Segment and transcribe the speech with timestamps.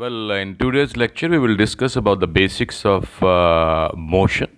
[0.00, 4.48] Well, in today's lecture, we will discuss about the basics of uh, motion.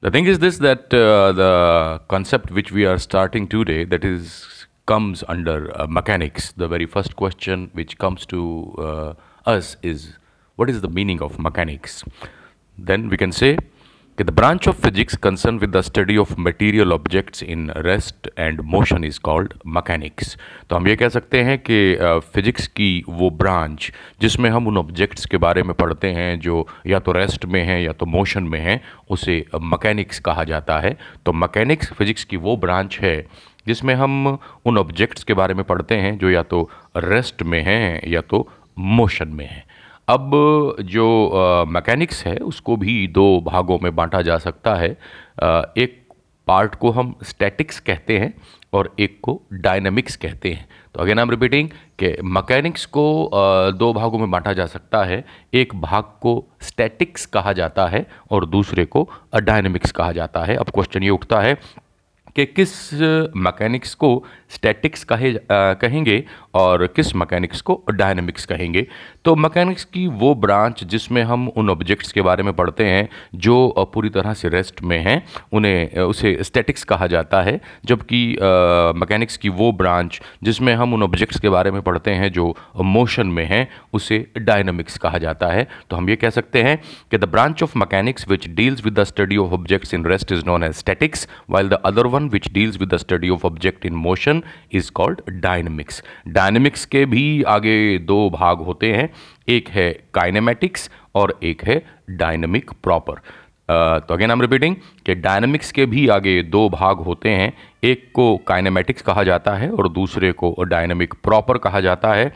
[0.00, 4.66] The thing is this that uh, the concept which we are starting today that is
[4.86, 6.52] comes under uh, mechanics.
[6.52, 10.14] The very first question which comes to uh, us is
[10.54, 12.02] what is the meaning of mechanics?
[12.78, 13.58] Then we can say
[14.18, 18.64] Okay, the branch of physics concerned with the study of material objects in rest and
[18.64, 20.36] motion is called mechanics.
[20.70, 21.76] तो हम ये कह सकते हैं कि
[22.32, 23.90] physics की वो branch
[24.20, 27.80] जिसमें हम उन ऑब्जेक्ट्स के बारे में पढ़ते हैं जो या तो रेस्ट में हैं
[27.80, 28.80] या तो मोशन में हैं
[29.10, 29.44] उसे
[29.74, 33.16] मकैनिक्स कहा जाता है तो मकैनिक्स फिजिक्स की वो ब्रांच है
[33.66, 38.08] जिसमें हम उन ऑब्जेक्ट्स के बारे में पढ़ते हैं जो या तो रेस्ट में हैं
[38.08, 39.64] या तो मोशन में हैं
[40.08, 44.90] अब जो मैकेनिक्स है उसको भी दो भागों में बांटा जा सकता है।
[45.42, 46.02] आ, एक
[46.46, 48.32] पार्ट को हम स्टैटिक्स कहते हैं
[48.72, 53.30] और एक को डायनामिक्स कहते हैं। तो अगेन आई एम रिपीटिंग कि मैकेनिक्स को
[53.78, 55.24] दो भागों में बांटा जा सकता है।
[55.54, 60.70] एक भाग को स्टैटिक्स कहा जाता है और दूसरे को डायनामिक्स कहा जाता है। अब
[60.70, 61.58] क्वेश्चन ये उठता है
[62.36, 62.92] कि किस
[63.36, 64.08] मैकेनिक्स को
[64.50, 66.24] स्टैटिक्स कहे कहेंगे
[66.56, 68.86] और किस मैकेनिक्स को डायनामिक्स कहेंगे?
[69.24, 73.88] तो मैकेनिक्स की वो ब्रांच जिसमें हम उन ऑब्जेक्ट्स के बारे में पढ़ते हैं, जो
[73.94, 78.20] पूरी तरह से रेस्ट में हैं, उन्हें उसे स्टैटिक्स कहा जाता है, जबकि
[78.96, 82.54] मैकेनिक्स की वो ब्रांच जिसमें हम उन ऑब्जेक्ट्स के बारे में पढ़ते हैं, जो
[82.86, 86.76] मोशन में हैं, उसे डायनामिक्स कहा जाता है। तो हम ये कह सकते हैं
[87.10, 90.44] कि the branch of mechanics which deals with the study of objects in rest is
[90.46, 93.94] known as statics while the other one which deals with the study of object in
[94.06, 96.02] motion is called dynamics
[96.46, 99.08] dynamics के भी आगे दो भाग होते हैं।
[99.48, 103.14] एक है kinematics और एक है डायनेमिक प्रॉपर।
[104.00, 107.52] तो अगेन आई एम रिपीटिंग कि डायनेमिक्स के भी आगे दो भाग होते हैं।
[107.84, 112.32] एक को काइनेमेटिक्स कहा जाता है और दूसरे को डायनेमिक प्रॉपर कहा जाता है।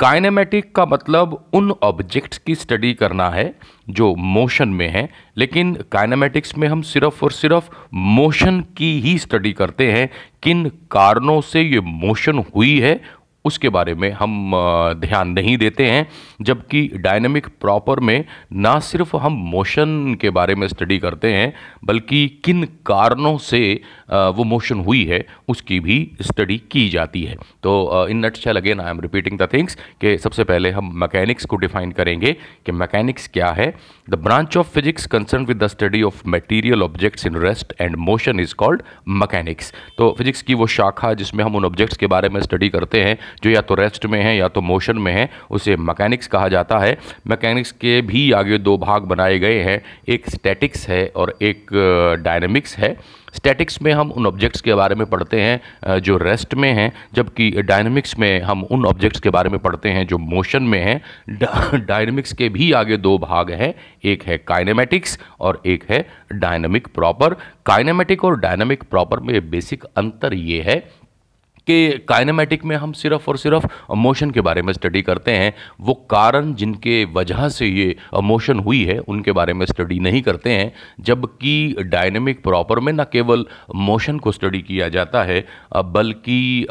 [0.00, 3.44] काइनेमेटिक का मतलब उन ऑब्जेक्ट्स की स्टडी करना है
[3.88, 9.52] जो मोशन में है, लेकिन काइनेमेटिक्स में हम सिर्फ़ और सिर्फ़ मोशन की ही स्टडी
[9.52, 10.08] करते हैं।
[10.42, 13.00] किन कारणों से ये मोशन हुई है
[13.46, 14.52] उसके बारे में हम
[15.00, 16.06] ध्यान नहीं देते हैं,
[16.42, 18.24] जबकि डायनेमिक प्रॉपर में
[18.54, 21.52] ना सिर्फ़ हम मोशन के बारे में स्टडी करते हैं,
[21.84, 23.62] बल्कि किन कारणों से
[24.10, 28.90] वो मोशन हुई है, उसकी भी स्टडी की जाती है। तो in nutshell again I
[28.90, 32.32] am repeating the things कि सबसे पहले हम मैकेनिक्स को डिफाइन करेंगे
[32.66, 33.72] कि मैकेनिक्स क्या है।
[34.08, 38.40] The branch of physics concern with the study of material objects in rest and motion
[38.40, 38.82] is called
[39.20, 43.02] mechanics तो फिजिक्स की वो शाखा जिसमें हम उन ऑब्जेक्ट्स के बारे में स्टडी करते
[43.02, 46.48] हैं जो या तो रेस्ट में है, या तो मोशन में है, उसे मैकेनिक्स कहा
[46.48, 51.36] जाता है। मैकेनिक्स के भी आगे दो भाग बनाए गए हैं। एक स्टैटिक्स है और
[51.42, 51.66] एक
[52.24, 52.96] डायनेमिक्स है।
[53.34, 57.50] स्टैटिक्स में हम उन ऑब्जेक्ट्स के बारे में पढ़ते हैं जो रेस्ट में हैं, जबकि
[57.62, 61.00] डायनेमिक्स में हम उन ऑब्जेक्ट्स के बारे में पढ़ते हैं जो मोशन में हैं।
[61.76, 63.74] डायनेमिक्स के भी आगे दो भाग हैं।
[64.04, 67.34] एक है काइनेमेटिक्स और एक है डायनेमिक प्रॉपर
[67.66, 70.82] काइनेमेटिक और डायनेमिक प्रॉपर में बेसिक अंतर ये है
[71.66, 73.66] कि काइनेमेटिक में हम सिर्फ़ और सिर्फ़
[73.96, 78.84] मोशन के बारे में स्टडी करते हैं, वो कारण जिनके वजह से ये मोशन हुई
[78.84, 83.44] है, उनके बारे में स्टडी नहीं करते हैं, जबकि डायनेमिक प्रॉपर में न केवल
[83.74, 85.44] मोशन को स्टडी किया जाता है,
[85.76, 86.66] बल्कि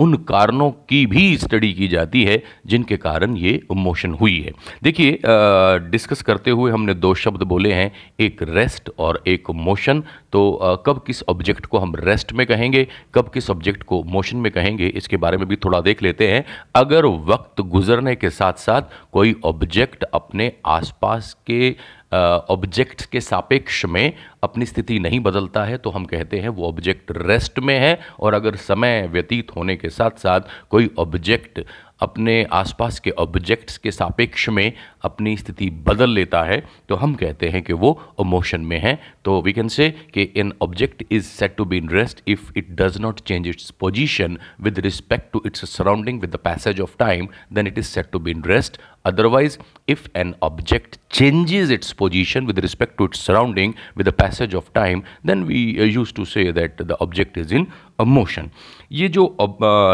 [0.00, 4.52] उन कारणों की भी स्टडी की जाती है जिनके कारण ये मोशन हुई है।
[4.82, 5.18] देखिए
[5.90, 7.90] डिस्कस करते हुए हमने दो शब्द बोले हैं
[8.20, 10.02] एक रेस्ट और एक मोशन
[10.32, 14.36] तो आ, कब किस ऑब्जेक्ट को हम रेस्ट में कहेंगे कब किस ऑब्जेक्ट को मोशन
[14.36, 16.44] में कहेंगे इसके बारे में भी थोड़ा देख लेते हैं।
[16.74, 18.82] अगर वक्त गुजरने के साथ साथ
[19.12, 21.74] कोई ऑब्जेक्ट अपने आसपास के
[22.14, 24.12] ऑब्जेक्ट के सापेक्ष में
[24.42, 28.34] अपनी स्थिति नहीं बदलता है तो हम कहते हैं वो ऑब्जेक्ट रेस्ट में है, और
[28.34, 31.60] अगर समय व्यतीत होने के साथ साथ कोई ऑब्जेक्ट
[32.00, 34.72] अपने आसपास के ऑब्जेक्ट्स के सापेक्ष में
[35.02, 39.42] अपनी स्थिति बदल लेता है तो हम कहते हैं कि वो मोशन में है। तो
[39.42, 42.98] वी कैन से कि in object is said to be in rest if it does
[42.98, 47.66] not change its position with respect to its surrounding with the passage of time then
[47.66, 49.56] it is said to be in rest otherwise
[49.86, 55.02] if an object changes position with respect to its surrounding with the passage of time
[55.24, 57.66] then we uh, used to say that the object is in
[58.04, 58.48] motion
[58.92, 59.36] ये जो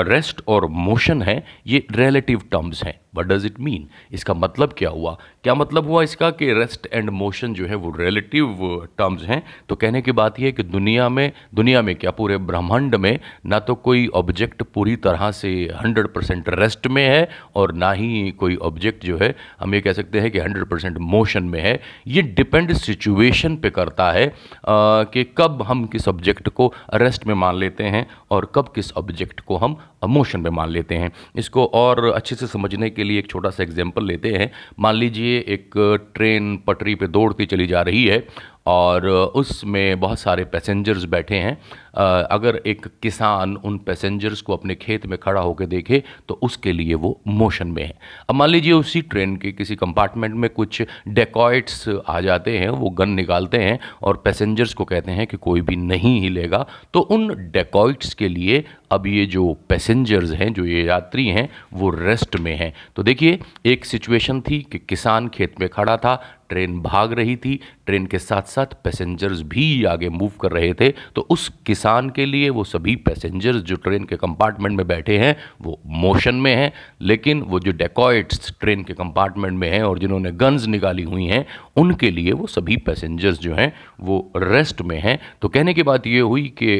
[0.09, 4.91] rest और motion है ये relative terms हैं। What does it mean इसका मतलब क्या
[4.91, 5.17] हुआ?
[5.45, 9.43] क्या मतलब हुआ इसका कि रेस्ट एंड मोशन जो है वो रिलेटिव टर्म्स हैं?
[9.69, 13.19] तो कहने की बात यह है कि दुनिया में दुनिया में क्या पूरे ब्रह्मांड में
[13.47, 18.31] ना तो कोई ऑब्जेक्ट पूरी तरह से 100 परसेंट रेस्ट में है और ना ही
[18.31, 21.81] कोई ऑब्जेक्ट जो है हम ये कह सकते हैं कि 100 परसेंट मोशन में है।
[22.07, 24.33] ये डिपेंड सिचुएशन पे करता है आ,
[25.05, 29.41] कि कब हम किस ऑब्जेक्ट को रेस्ट में मान लेते हैं और कब किस ऑब्जेक्ट
[29.41, 29.77] को हम
[30.07, 33.63] मोशन में मान लेते हैं। इसको और अच्छे से समझने के लिए एक छोटा सा
[33.63, 34.51] एग्ज़ाम्पल लेते हैं।
[34.81, 35.71] मान लीजिए एक
[36.15, 38.19] ट्रेन पटरी पर दौड़ती चली जा रही है
[38.67, 41.57] और उसमें बहुत सारे पैसेंजर्स बैठे हैं।
[41.95, 46.95] अगर एक किसान उन पैसेंजर्स को अपने खेत में खड़ा होकर देखे तो उसके लिए
[46.95, 47.95] वो मोशन में है।
[48.29, 52.91] अब मान लीजिए उसी ट्रेन के किसी कंपार्टमेंट में कुछ डेकॉइट्स आ जाते हैं, वो
[52.91, 56.65] गन निकालते हैं और पैसेंजर्स को कहते हैं कि कोई भी नहीं हिलेगा
[56.95, 61.89] तो उन डेकॉइट्स के लिए अब ये जो पैसेंजर्स हैं, जो ये यात्री हैं, वो
[61.91, 66.15] रेस्ट में हैं। तो देखिए, एक सिचुएशन थी कि किसान खेत में खड़ा था
[66.49, 70.89] ट्रेन भाग रही थी, ट्रेन के साथ साथ पैसेंजर्स भी आगे मूव कर रहे थे
[71.15, 75.37] तो उस किसान के लिए वो सभी पैसेंजर्स जो ट्रेन के कंपार्टमेंट में बैठे हैं,
[75.63, 80.33] वो मोशन में हैं, लेकिन वो जो डेकॉइट्स ट्रेन के कंपार्टमेंट में हैं और जिन्होंने
[80.35, 81.45] गन्स निकाली हुई हैं,
[81.77, 86.07] उनके लिए वो सभी पैसेंजर्स जो हैं, वो रेस्ट में हैं। तो कहने की बात
[86.07, 86.79] ये हुई कि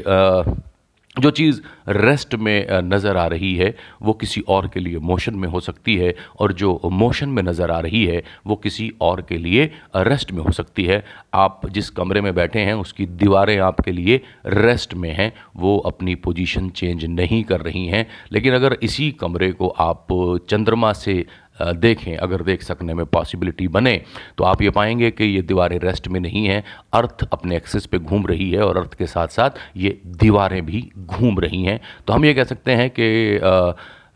[1.19, 5.49] जो चीज़ रेस्ट में नज़र आ रही है, वो किसी और के लिए मोशन में
[5.49, 9.39] हो सकती है और जो मोशन में नज़र आ रही है, वो किसी और के
[9.39, 11.03] लिए रेस्ट में हो सकती है।
[11.35, 16.15] आप जिस कमरे में बैठे हैं, उसकी दीवारें आपके लिए रेस्ट में हैं, वो अपनी
[16.15, 20.07] पोजीशन चेंज नहीं कर रही हैं। लेकिन अगर इसी कमरे को आप
[20.51, 21.25] चंद्रमा से
[21.63, 24.01] देखें अगर देख सकने में पॉसिबिलिटी बने
[24.39, 26.63] तो आप ये पाएँगे कि ये दीवारें रेस्ट में नहीं हैं
[26.93, 30.91] अर्थ अपने एक्सेस पे घूम रही है और अर्थ के साथ साथ ये दीवारें भी
[30.99, 33.41] घूम रही हैं। तो हम ये कह सकते हैं कि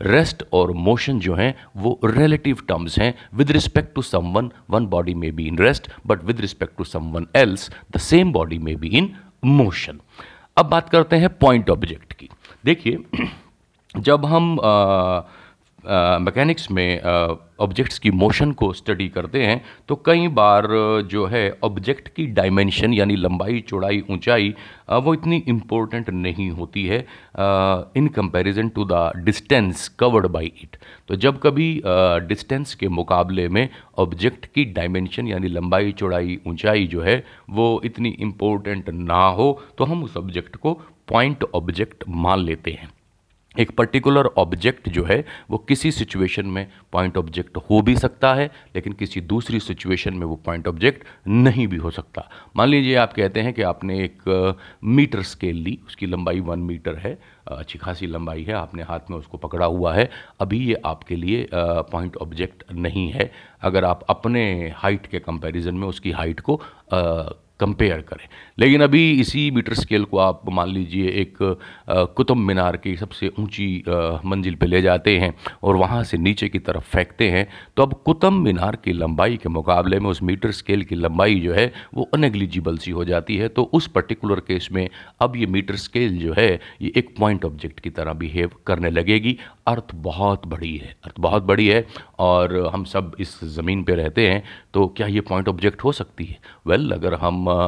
[0.03, 4.87] रेस्ट और मोशन जो हैं वो रिलेटिव टर्म्स हैं। With respect to someone one one
[4.87, 8.77] body may be in rest but with respect to someone else the same body may
[8.81, 9.13] be in
[9.45, 10.01] motion
[10.57, 12.29] अब बात करते हैं पॉइंट ऑब्जेक्ट की।
[12.65, 12.99] देखिए
[13.97, 15.21] जब हम आ,
[15.87, 17.01] मैकेनिक्स में
[17.61, 20.67] ऑब्जेक्ट्स की मोशन को स्टडी करते हैं तो कई बार
[21.11, 24.55] जो है ऑब्जेक्ट की डायमेंशन यानी लंबाई, चौड़ाई, ऊंचाई
[24.91, 26.99] वो इतनी इम्पोर्टेंट नहीं होती है
[27.97, 30.77] in comparison to the distance covered by it
[31.09, 31.71] तो जब कभी
[32.29, 33.69] डिस्टेंस के मुकाबले में
[33.99, 39.85] ऑब्जेक्ट की डायमेंशन यानी लंबाई, चौड़ाई, ऊंचाई जो है, वो इतनी इम्पोर्टेंट ना हो तो
[39.85, 40.73] हम उस ऑब्जेक्ट को
[41.09, 42.89] पॉइंट ऑब्जेक्ट मान लेते हैं।
[43.55, 48.51] एक पर्टिकुलर ऑब्जेक्ट जो है, वो किसी सिचुएशन में पॉइंट ऑब्जेक्ट हो भी सकता है,
[48.75, 53.13] लेकिन किसी दूसरी सिचुएशन में वो पॉइंट ऑब्जेक्ट नहीं भी हो सकता। मान लीजिए आप
[53.13, 57.19] कहते हैं कि आपने एक मीटर स्केल ली, उसकी लंबाई वन मीटर है
[57.49, 60.09] अच्छी खासी लंबाई है, आपने हाथ में उसको पकड़ा हुआ है,
[60.41, 63.31] अभी ये आपके लिए पॉइंट ऑब्जेक्ट नहीं है।
[63.63, 66.61] अगर आप अपने हाइट के कंपैरिजन में उसकी हाइट को
[67.61, 68.27] कंपेयर करें।
[68.59, 71.37] लेकिन अभी इसी मीटर स्केल को आप मान लीजिए एक
[72.17, 73.69] कुतुब मीनार की सबसे ऊँची
[74.27, 77.47] मंजिल पे ले जाते हैं और वहाँ से नीचे की तरफ़ फेंकते हैं
[77.77, 81.53] तो अब कुतुब मीनार की लंबाई के मुकाबले में उस मीटर स्केल की लंबाई जो
[81.55, 84.89] है वो अनएग्लिजिबल सी हो जाती है। तो उस पर्टिकुलर केस में
[85.21, 89.37] अब ये मीटर स्केल जो है, ये एक पॉइंट ऑब्जेक्ट की तरह बिहेव करने लगेगी।
[89.71, 91.87] अर्थ बहुत बड़ी है अर्थ बहुत बड़ी है
[92.19, 94.43] और हम सब इस ज़मीन पे रहते हैं
[94.75, 96.39] तो क्या ये पॉइंट ऑब्जेक्ट हो सकती है?
[96.67, 97.67] वेल well, अगर हम आ,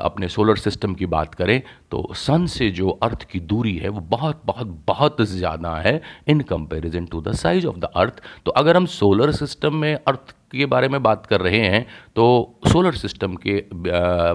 [0.00, 1.60] अपने सोलर सिस्टम की बात करें
[1.90, 6.40] तो सन से जो अर्थ की दूरी है वो बहुत बहुत बहुत ज़्यादा है in
[6.40, 10.66] comparison to the size of the earth तो अगर हम सोलर सिस्टम में अर्थ के
[10.66, 11.84] बारे में बात कर रहे हैं
[12.16, 12.24] तो
[12.66, 13.62] सोलर सिस्टम के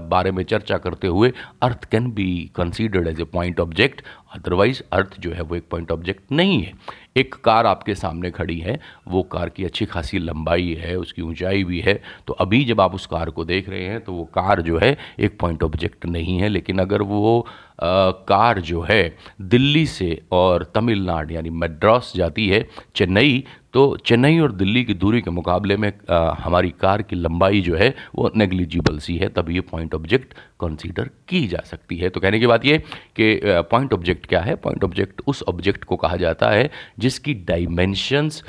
[0.10, 1.32] बारे में चर्चा करते हुए
[1.64, 4.02] earth can be considered as a point object,
[4.36, 6.74] otherwise earth जो है वो एक पॉइंट ऑब्जेक्ट नहीं है।
[7.18, 11.64] एक कार आपके सामने खड़ी है वो कार की अच्छी खासी लंबाई है उसकी ऊंचाई
[11.64, 14.62] भी है तो अभी जब आप उस कार को देख रहे हैं तो वो कार
[14.62, 17.48] जो है एक पॉइंट ऑब्जेक्ट नहीं है लेकिन अगर वो
[17.84, 24.40] आ, कार जो है दिल्ली से और तमिलनाडु यानी मद्रास जाती है चेन्नई तो चेन्नई
[24.40, 28.32] और दिल्ली की दूरी के मुकाबले में आ, हमारी कार की लंबाई जो है वो
[28.36, 32.48] नेग्लिजिबल सी है तब ये पॉइंट ऑब्जेक्ट कंसीडर की जा सकती है। तो कहने की
[32.48, 32.78] बात ये
[33.16, 34.56] कि पॉइंट ऑब्जेक्ट क्या है?
[34.56, 36.70] पॉइंट ऑब्जेक्ट उस ऑब्जेक्ट को कहा जाता है
[37.02, 38.42] जिसकी डायमेंशंस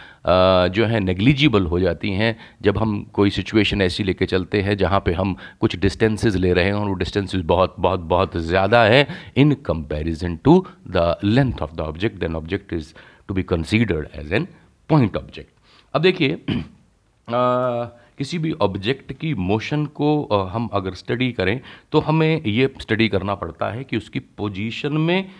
[0.72, 5.00] जो है नेग्लिजिबल हो जाती हैं जब हम कोई सिचुएशन ऐसी लेके चलते हैं जहाँ
[5.00, 9.06] पे हम कुछ डिस्टेंसेस ले रहे हैं और वो डिस्टेंसेस बहुत बहुत बहुत ज़्यादा है
[9.36, 12.92] in comparison to the length of the object then object is
[13.28, 14.48] to be considered as an
[14.90, 15.50] point object
[15.94, 16.38] अब देखिए
[18.18, 20.08] किसी भी ऑब्जेक्ट की मोशन को
[20.46, 21.60] हम अगर स्टडी करें
[21.92, 25.30] तो हमें ये स्टडी करना पड़ता है कि उसकी पोजीशन में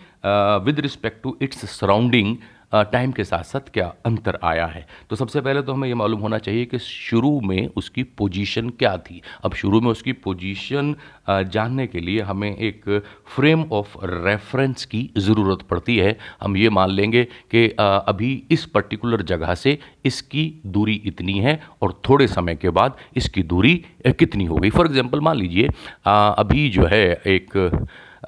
[0.65, 2.35] with respect to its surrounding
[2.73, 4.85] time के साथ साथ क्या अंतर आया है?
[5.09, 8.95] तो सबसे पहले तो हमें ये मालूम होना चाहिए कि शुरू में उसकी पोजीशन क्या
[8.99, 10.95] थी। अब शुरू में उसकी पोजीशन
[11.29, 12.89] जानने के लिए हमें एक
[13.35, 19.21] फ्रेम ऑफ़ रेफरेंस की ज़रूरत पड़ती है। हम ये मान लेंगे कि अभी इस पर्टिकुलर
[19.23, 23.75] जगह से इसकी दूरी इतनी है और थोड़े समय के बाद इसकी दूरी
[24.09, 25.69] कितनी हो गई। फॉर एग्ज़ाम्पल मान लीजिए
[26.05, 27.57] अभी जो है एक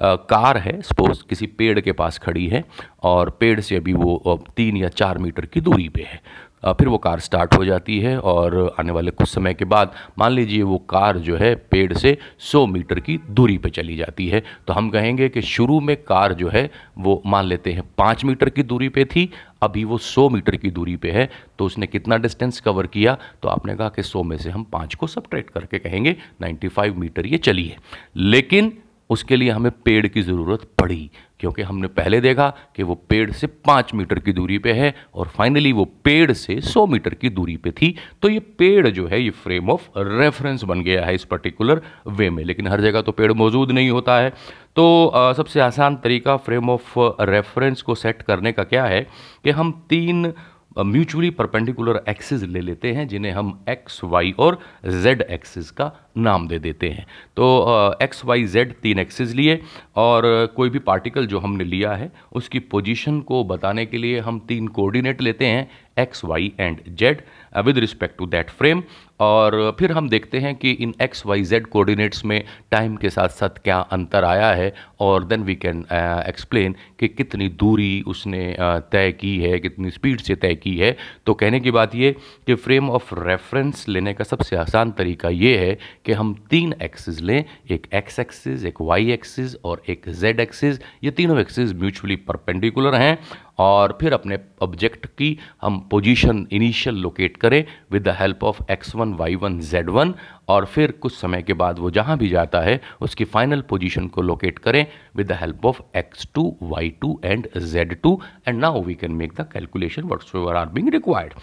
[0.02, 2.64] कार है सपोज़ किसी पेड़ के पास खड़ी है
[3.02, 6.20] और पेड़ से अभी वो तीन या चार मीटर की दूरी पे है।
[6.64, 10.32] फिर वो कार स्टार्ट हो जाती है और आने वाले कुछ समय के बाद, मान
[10.32, 14.42] लीजिए वो कार जो है पेड़ से 100 मीटर की दूरी पे चली जाती है
[14.66, 18.48] तो हम कहेंगे कि शुरू में कार जो है वो मान लेते हैं पाँच मीटर
[18.48, 19.30] की दूरी पे थी,
[19.62, 23.16] अभी वो 100 मीटर की दूरी पे है तो उसने कितना डिस्टेंस कवर किया?
[23.42, 27.26] तो आपने कहा कि 100 में से हम पाँच को सब्ट्रैक्ट करके कहेंगे 95 मीटर
[27.26, 27.76] ये चली है।
[28.16, 28.72] लेकिन
[29.10, 31.10] उसके लिए हमें पेड़ की ज़रूरत पड़ी
[31.40, 35.28] क्योंकि हमने पहले देखा कि वो पेड़ से पाँच मीटर की दूरी पे है और
[35.28, 39.22] फाइनली वो पेड़ से सौ मीटर की दूरी पे थी। तो ये पेड़ जो है
[39.22, 43.12] ये फ्रेम ऑफ़ रेफरेंस बन गया है इस पर्टिकुलर वे में लेकिन हर जगह तो
[43.12, 44.32] पेड़ मौजूद नहीं होता है।
[44.76, 49.06] तो आ, सबसे आसान तरीका फ्रेम ऑफ़ रेफरेंस को सेट करने का क्या है
[49.44, 50.32] कि हम तीन
[50.78, 54.58] म्यूचुअली परपेंडिकुलर एक्सिस ले लेते हैं, जिन्हें हम एक्स वाई और
[55.02, 57.06] जेड एक्सिस का नाम दे देते हैं।
[57.36, 59.60] तो एक्स वाई जेड तीन एक्सिस लिए
[59.96, 60.24] और
[60.56, 64.68] कोई भी पार्टिकल जो हमने लिया है, उसकी पोजीशन को बताने के लिए हम तीन
[64.68, 67.22] कोऑर्डिनेट लेते हैं। X Y and Z
[67.64, 68.82] with respect to that frame
[69.20, 73.28] और फिर हम देखते हैं कि इन एक्स वाई जेड कोऑर्डिनेट्स में टाइम के साथ
[73.28, 75.84] साथ क्या अंतर आया है और देन वी कैन
[76.28, 80.96] एक्सप्लेन कि कितनी दूरी उसने uh, तय की है कितनी स्पीड से तय की है।
[81.26, 82.12] तो कहने की बात ये
[82.46, 87.20] कि फ्रेम ऑफ़ रेफरेंस लेने का सबसे आसान तरीका ये है कि हम तीन एक्सिस
[87.20, 92.16] लें एक एक्स एक्सिस एक वाई एक्सिस और एक जेड एक्सिस ये तीनों एक्सिस म्यूचुअली
[92.28, 93.18] परपेंडिकुलर हैं
[93.58, 98.94] और फिर अपने ऑब्जेक्ट की हम पोजीशन इनिशियल लोकेट करें with the help of X
[98.96, 100.14] one Y one Z one
[100.48, 104.22] और फिर कुछ समय के बाद वो जहाँ भी जाता है उसकी फाइनल पोजीशन को
[104.22, 104.86] लोकेट करें
[105.16, 109.12] with the help of X two Y two and Z two and now we can
[109.12, 110.02] make the calculation
[110.36, 111.34] whatsoever are being required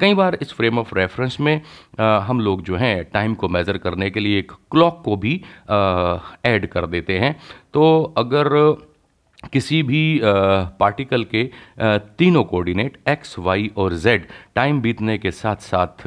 [0.00, 3.78] कई बार इस फ्रेम ऑफ़ रेफरेंस में uh, हम लोग जो हैं टाइम को मेज़र
[3.78, 5.34] करने के लिए एक क्लॉक को भी
[5.70, 7.36] ऐड uh, कर देते हैं।
[7.74, 8.48] तो अगर
[9.52, 11.50] किसी भी पार्टिकल के
[12.18, 16.06] तीनों कोऑर्डिनेट एक्स वाई और जेड टाइम बीतने के साथ साथ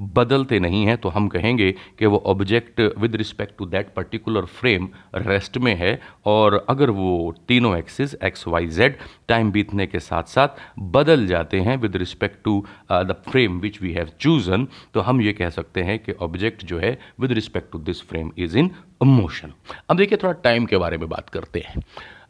[0.00, 4.88] बदलते नहीं हैं तो हम कहेंगे कि वो object with respect to that particular frame
[5.14, 8.96] rest में है और अगर वो तीनों axis X Y Z
[9.28, 10.48] time बीतने के साथ साथ
[10.78, 15.32] बदल जाते हैं with respect to the frame which we have chosen तो हम ये
[15.32, 18.70] कह सकते हैं कि ऑब्जेक्ट जो है with respect to this frame is in
[19.02, 19.52] motion
[19.90, 21.82] अब देखिए थोड़ा टाइम के बारे में बात करते हैं।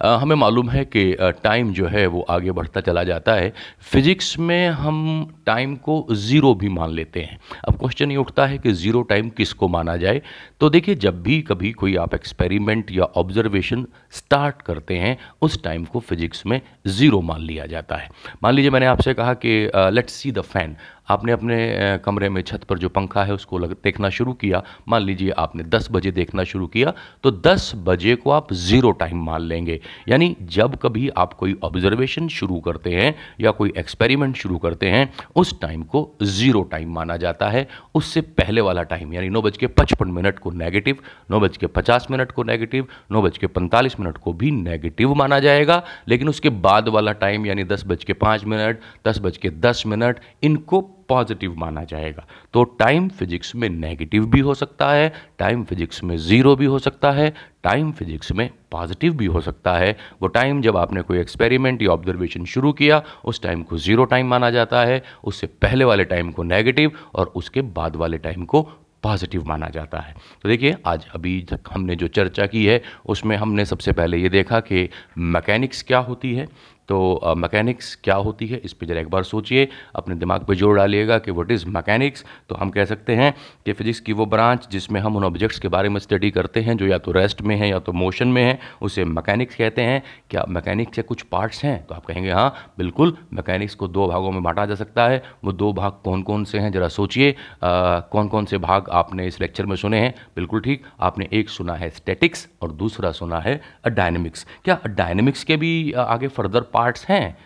[0.02, 1.04] हमें मालूम है कि
[1.42, 6.54] टाइम जो है वो आगे बढ़ता चला जाता है। फिजिक्स में हम टाइम को ज़ीरो
[6.54, 10.22] भी मान लेते हैं। अब क्वेश्चन ये उठता है कि ज़ीरो टाइम किसको माना जाए?
[10.60, 15.84] तो देखिए, जब भी कभी कोई आप एक्सपेरिमेंट या ऑब्जर्वेशन स्टार्ट करते हैं, उस टाइम
[15.84, 18.08] को फिजिक्स में ज़ीरो मान लिया जाता है।
[18.42, 20.76] मान लीजिए मैंने आपसे कहा कि लेट्स सी द फ़ैन
[21.08, 21.56] आपने अपने
[22.04, 25.62] कमरे में छत पर जो पंखा है उसको लग, देखना शुरू किया। मान लीजिए आपने
[25.64, 26.92] 10 बजे देखना शुरू किया
[27.24, 32.28] तो 10 बजे को आप ज़ीरो टाइम मान लेंगे। यानी जब कभी आप कोई ऑब्जर्वेशन
[32.30, 37.16] शुरू करते हैं या कोई एक्सपेरिमेंट शुरू करते हैं, उस टाइम को ज़ीरो टाइम माना
[37.16, 40.98] जाता है। उससे पहले वाला टाइम, यानी नौ बज के पचपन मिनट को नेगेटिव,
[41.30, 45.14] नौ बज के पचास मिनट को नेगेटिव, नौ बज के पैंतालीस मिनट को भी नेगेटिव
[45.14, 49.36] माना जाएगा। लेकिन उसके बाद वाला टाइम, यानी दस बज के पाँच मिनट, दस बज
[49.36, 54.90] के दस मिनट, इनको पॉजिटिव माना जाएगा। तो टाइम फिजिक्स में नेगेटिव भी हो सकता
[54.90, 57.32] है, टाइम फिजिक्स में ज़ीरो भी हो सकता है,
[57.62, 61.90] टाइम फिजिक्स में पॉजिटिव भी हो सकता है। वो टाइम जब आपने कोई एक्सपेरिमेंट या
[61.90, 66.30] ऑब्जर्वेशन शुरू किया, उस टाइम को ज़ीरो टाइम माना जाता है, उससे पहले वाले टाइम
[66.30, 68.62] को नेगेटिव और उसके बाद वाले टाइम को
[69.02, 73.36] पॉजिटिव माना जाता है। तो देखिए, आज अभी तक हमने जो चर्चा की है, उसमें
[73.36, 76.46] हमने सबसे पहले ये देखा कि मैकेनिक्स क्या होती है
[76.88, 80.76] तो मैकेनिक्स क्या होती है, इस पर ज़रा एक बार सोचिए। अपने दिमाग पे ज़ोर
[80.76, 83.32] डालिएगा कि व्हाट इज़ मैकेनिक्स तो हम कह सकते हैं
[83.66, 86.76] कि फिजिक्स की वो ब्रांच जिसमें हम उन ऑब्जेक्ट्स के बारे में स्टडी करते हैं,
[86.76, 90.02] जो या तो रेस्ट में है या तो मोशन में है, उसे मैकेनिक्स कहते हैं।
[90.30, 91.84] क्या मैकेनिक्स के कुछ पार्ट्स हैं?
[91.86, 95.52] तो आप कहेंगे हाँ बिल्कुल मैकेनिक्स को दो भागों में बांटा जा सकता है। वो
[95.54, 99.66] दो भाग कौन कौन से हैं, ज़रा सोचिए। कौन कौन से भाग आपने इस लेक्चर
[99.66, 100.14] में सुने हैं?
[100.36, 105.56] बिल्कुल ठीक, आपने एक सुना है स्टेटिक्स और दूसरा सुना है डायनेमिक्स क्या डायनेमिक्स के
[105.56, 107.36] भी आगे फर्दर पार्ट्स हैं।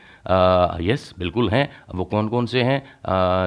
[0.83, 2.81] यस बिल्कुल हैं। वो कौन कौन से हैं?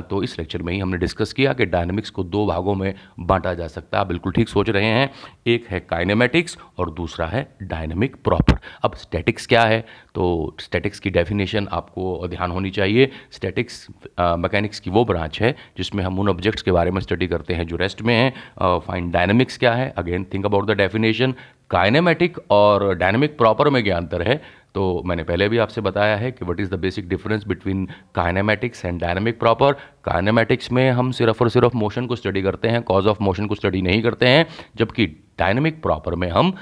[0.10, 3.54] तो इस लेक्चर में ही हमने डिस्कस किया कि डायनेमिक्स को दो भागों में बांटा
[3.54, 5.10] जा सकता है। बिल्कुल ठीक सोच रहे हैं।
[5.48, 9.80] एक है काइनेमेटिक्स और दूसरा है डायनेमिक प्रॉपर। अब स्टैटिक्स क्या है?
[10.16, 13.88] तो स्टैटिक्स की डेफिनेशन आपको ध्यान होनी चाहिए। स्टैटिक्स
[14.20, 17.68] मैकेनिक्स की वो ब्रांच है जिसमें हम उन ऑब्जेक्ट्स के बारे में स्टडी करते हैं
[17.68, 19.94] जो रेस्ट में हैं। फाइन डायनेमिक्स क्या है?
[19.98, 21.36] Again think about the definition
[21.70, 24.42] kinematic और डायनेमिक प्रॉपर में क्या अंतर है।
[24.76, 27.86] तो मैंने पहले भी आपसे बताया है कि what is the basic difference between
[28.16, 29.74] kinematics and dynamic proper
[30.06, 33.56] kinematics में हम सिर्फ़ और सिर्फ़ मोशन को स्टडी करते हैं कॉज ऑफ़ मोशन को
[33.56, 35.06] स्टडी नहीं करते हैं, जबकि
[35.40, 36.54] डायनेमिक प्रॉपर में हम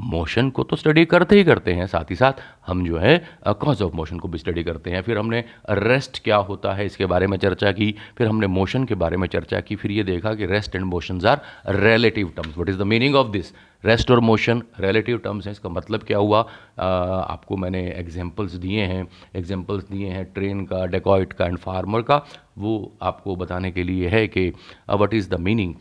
[0.00, 3.16] मोशन को तो स्टडी करते ही करते हैं साथ ही साथ हम जो है
[3.60, 7.06] कॉज ऑफ़ मोशन को भी स्टडी करते हैं। फिर हमने रेस्ट क्या होता है इसके
[7.06, 10.34] बारे में चर्चा की फिर हमने मोशन के बारे में चर्चा की फिर ये देखा
[10.34, 13.52] कि rest and motions are relative terms what is the meaning of this
[13.84, 16.40] rest और मोशन रिलेटिव टर्म्स हैं इसका मतलब क्या हुआ?
[16.78, 22.02] आ, आपको मैंने एग्जाम्पल्स दिए हैं एग्जाम्पल्स दिए हैं ट्रेन का डेकॉइट का एंड फार्मर
[22.02, 22.24] का।
[22.58, 24.52] वो आपको बताने के लिए है कि
[24.90, 25.74] वट इज़ द मीनिंग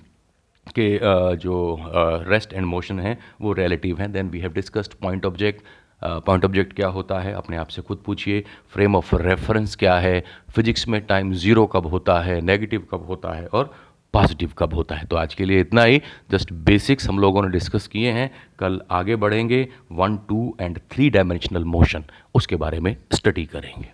[0.71, 0.87] के
[1.37, 1.77] जो
[2.29, 4.11] रेस्ट एंड मोशन है, वो रिलेटिव हैं.
[4.11, 5.63] Then we have discussed point object
[6.01, 7.33] point object क्या होता है?
[7.33, 8.43] अपने आप से खुद पूछिए.
[8.73, 10.23] फ्रेम ऑफ़ रेफरेंस क्या है?
[10.55, 12.39] फिजिक्स में टाइम ज़ीरो कब होता है?
[12.41, 13.45] नेगेटिव कब होता है?
[13.47, 13.73] और
[14.13, 15.05] पॉजिटिव कब होता है?
[15.05, 16.01] तो आज के लिए इतना ही.
[16.31, 18.29] जस्ट बेसिक्स हम लोगों ने डिस्कस किए हैं.
[18.59, 19.67] कल आगे बढ़ेंगे.
[19.91, 22.03] One two and three dimensional motion
[22.35, 23.91] उसके बारे में स्टडी करेंगे.